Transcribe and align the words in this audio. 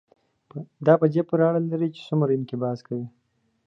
دا 0.85 0.93
په 1.01 1.05
دې 1.13 1.21
پورې 1.27 1.43
اړه 1.49 1.61
لري 1.71 1.89
چې 1.95 2.01
څومره 2.07 2.31
انقباض 2.37 2.79
کوي. 2.87 3.07